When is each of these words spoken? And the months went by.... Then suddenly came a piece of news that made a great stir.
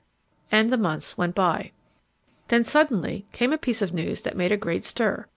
And 0.51 0.71
the 0.71 0.77
months 0.79 1.15
went 1.15 1.35
by.... 1.35 1.73
Then 2.47 2.63
suddenly 2.63 3.27
came 3.33 3.53
a 3.53 3.57
piece 3.59 3.83
of 3.83 3.93
news 3.93 4.23
that 4.23 4.35
made 4.35 4.51
a 4.51 4.57
great 4.57 4.83
stir. 4.83 5.27